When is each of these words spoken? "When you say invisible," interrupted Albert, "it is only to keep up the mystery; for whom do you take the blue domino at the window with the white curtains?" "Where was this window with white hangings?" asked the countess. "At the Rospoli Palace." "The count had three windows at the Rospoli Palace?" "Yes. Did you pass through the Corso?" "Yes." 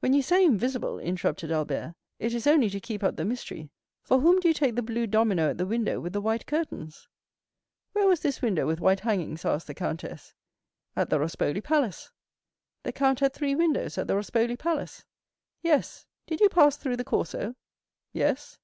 "When 0.00 0.12
you 0.12 0.20
say 0.20 0.44
invisible," 0.44 0.98
interrupted 0.98 1.50
Albert, 1.50 1.94
"it 2.18 2.34
is 2.34 2.46
only 2.46 2.68
to 2.68 2.78
keep 2.78 3.02
up 3.02 3.16
the 3.16 3.24
mystery; 3.24 3.70
for 4.02 4.20
whom 4.20 4.38
do 4.38 4.48
you 4.48 4.52
take 4.52 4.74
the 4.76 4.82
blue 4.82 5.06
domino 5.06 5.48
at 5.48 5.56
the 5.56 5.64
window 5.64 6.00
with 6.00 6.12
the 6.12 6.20
white 6.20 6.44
curtains?" 6.44 7.08
"Where 7.94 8.06
was 8.06 8.20
this 8.20 8.42
window 8.42 8.66
with 8.66 8.78
white 8.82 9.00
hangings?" 9.00 9.42
asked 9.42 9.66
the 9.66 9.72
countess. 9.72 10.34
"At 10.94 11.08
the 11.08 11.16
Rospoli 11.18 11.62
Palace." 11.64 12.10
"The 12.82 12.92
count 12.92 13.20
had 13.20 13.32
three 13.32 13.54
windows 13.54 13.96
at 13.96 14.06
the 14.06 14.16
Rospoli 14.16 14.58
Palace?" 14.58 15.06
"Yes. 15.62 16.04
Did 16.26 16.40
you 16.40 16.50
pass 16.50 16.76
through 16.76 16.96
the 16.98 17.02
Corso?" 17.04 17.54
"Yes." 18.12 18.58